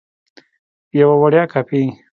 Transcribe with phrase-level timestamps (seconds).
[0.99, 1.83] یوه وړیا کاپي